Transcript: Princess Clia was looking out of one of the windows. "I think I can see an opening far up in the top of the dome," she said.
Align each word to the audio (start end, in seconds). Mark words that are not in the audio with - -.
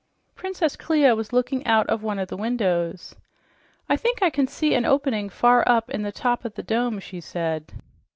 Princess 0.33 0.75
Clia 0.75 1.15
was 1.15 1.31
looking 1.31 1.63
out 1.67 1.85
of 1.85 2.01
one 2.01 2.17
of 2.17 2.27
the 2.27 2.35
windows. 2.35 3.13
"I 3.87 3.95
think 3.95 4.23
I 4.23 4.31
can 4.31 4.47
see 4.47 4.73
an 4.73 4.83
opening 4.83 5.29
far 5.29 5.63
up 5.69 5.91
in 5.91 6.01
the 6.01 6.11
top 6.11 6.43
of 6.43 6.55
the 6.55 6.63
dome," 6.63 6.99
she 6.99 7.21
said. 7.21 7.71